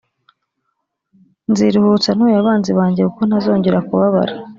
nziruhutsa 1.49 2.09
ntuye 2.15 2.35
abanzi 2.41 2.71
banjye 2.79 3.01
kuko 3.03 3.21
ntazongera 3.25 3.79
kubabara 3.87 4.33